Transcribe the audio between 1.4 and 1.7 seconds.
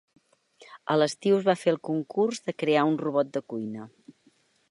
es va